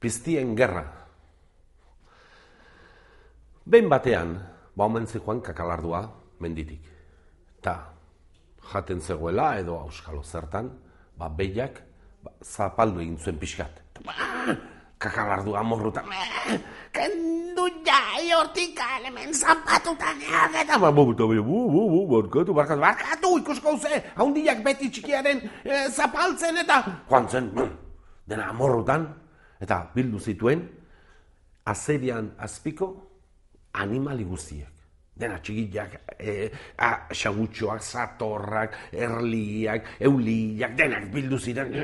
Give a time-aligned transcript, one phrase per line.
[0.00, 0.84] piztien gerra.
[3.70, 4.34] Behin batean,
[4.74, 6.02] ba omen joan kakalardua
[6.40, 6.80] menditik.
[7.60, 7.92] Ta,
[8.72, 10.70] jaten zegoela edo auskalo zertan,
[11.16, 11.82] ba behiak
[12.24, 13.82] ba, zapaldu egin zuen pixkat.
[14.04, 14.16] Ba,
[15.00, 16.02] kakalardua morruta,
[16.92, 20.20] kendu jai hortik hemen zapatutan
[20.60, 25.40] eta ba, bu, bu, bu, bu, bu, barkatu, barkatu, barkatu, ikusko ze, haundiak beti txikiaren
[25.64, 27.52] e, zapaltzen eta joan zen,
[28.28, 29.06] dena amorrutan,
[29.60, 30.66] eta bildu zituen,
[31.64, 32.90] azerian azpiko
[33.72, 34.80] animali guztiak.
[35.20, 36.48] Dena txigiak, e,
[37.12, 41.74] xagutxoak, zatorrak, erliak, euliak, denak bildu ziren.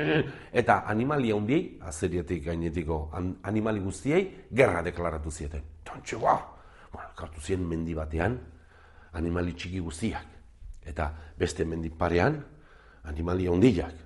[0.51, 2.97] Eta animalia hundiei, azeriatik gainetiko
[3.45, 5.67] animali guztiei, gerra deklaratu zieten.
[5.85, 6.39] Tontxe, ba,
[7.15, 8.39] kartu ziren mendi batean,
[9.13, 10.33] animali txiki guztiak.
[10.87, 12.39] Eta beste mendi parean,
[13.03, 14.05] animalia hundiak.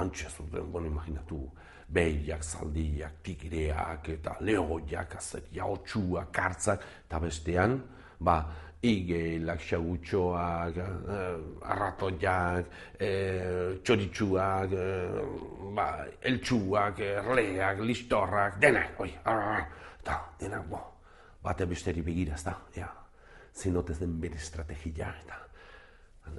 [0.00, 1.44] Antxe zuten, bueno, imaginatu,
[1.92, 7.76] behiak, zaldiak, tikireak, eta lehoiak, azeria, otxuak, kartzak, eta bestean,
[8.20, 8.36] ba,
[8.82, 15.20] igelak, xagutxoak, eh, arratoiak, eh, txoritxuak, eh,
[15.76, 20.80] ba, eltsuak, erleak, listorrak, denak, oi, eta denak, bo,
[21.42, 22.88] bate besteri begira, ez da, ja,
[23.54, 25.38] zinotez den bere estrategia, eta,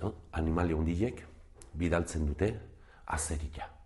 [0.02, 0.14] no?
[0.32, 1.24] animali hundiek,
[1.74, 2.52] bidaltzen dute,
[3.06, 3.83] azerila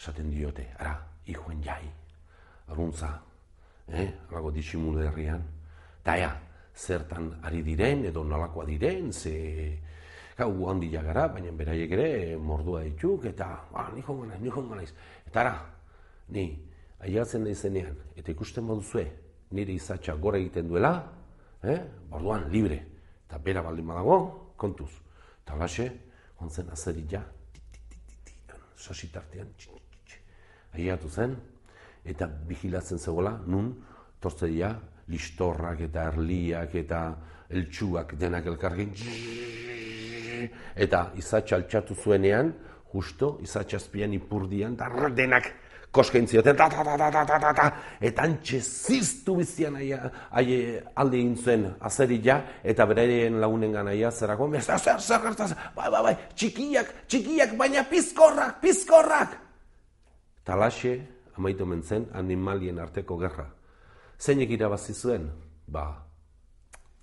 [0.00, 0.94] esaten diote, ara,
[1.28, 1.84] ihuen jai,
[2.72, 3.10] aruntza,
[3.92, 5.42] eh, alago disimule herrian,
[6.00, 6.30] eta ea,
[6.74, 9.34] zertan ari diren, edo nolakoa diren, ze,
[10.38, 14.78] gau handia gara, baina beraiek ere, mordua dituk, eta, ah, ni jongo naiz, ni jongo
[14.78, 14.94] naiz,
[15.26, 15.52] eta ara,
[16.32, 16.46] ni,
[17.04, 19.04] aiatzen da izenean, eta ikusten moduzue,
[19.52, 20.94] nire izatxa gora egiten duela,
[21.60, 21.76] eh,
[22.08, 22.80] borduan, libre,
[23.26, 24.16] eta bera baldin badago,
[24.56, 24.94] kontuz,
[25.44, 25.90] eta laxe,
[26.40, 27.20] onzen azeri ja,
[28.80, 29.52] sasitartean,
[30.74, 31.36] ahiatu zen,
[32.04, 33.72] eta bigilatzen zegoela, nun,
[34.20, 34.74] tortzeia,
[35.10, 37.00] listorrak eta erliak eta
[37.50, 38.92] eltsuak denak elkargin,
[40.76, 42.52] eta izatxa altxatu zuenean,
[42.92, 45.50] justo, izatxazpian ipurdian, da denak
[45.90, 47.66] koskain zioten, ta, ta, ta, ta, ta, ta, ta, ta,
[48.00, 54.12] eta antxe ziztu bizian aia, aia alde egin zuen azerila, eta beraien lagunen gana aia,
[54.14, 59.49] zerako, zer, zer, zer, zer, bai, bai, bai, txikiak, txikiak, baina pizkorrak, pizkorrak!
[60.44, 60.94] Talaxe,
[61.36, 63.48] amaitu mentzen, animalien arteko gerra.
[64.18, 65.30] Zeinek irabazi zuen?
[65.66, 65.84] Ba,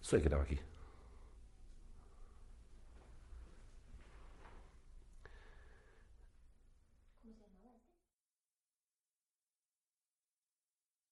[0.03, 0.59] zuek irabaki.